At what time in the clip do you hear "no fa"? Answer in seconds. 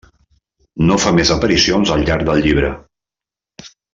0.91-1.11